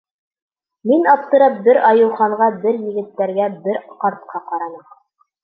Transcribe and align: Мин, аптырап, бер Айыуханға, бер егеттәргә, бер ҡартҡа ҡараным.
Мин, 0.91 1.03
аптырап, 1.11 1.59
бер 1.67 1.79
Айыуханға, 1.89 2.47
бер 2.65 2.81
егеттәргә, 2.87 3.51
бер 3.69 3.79
ҡартҡа 4.03 4.43
ҡараным. 4.51 4.83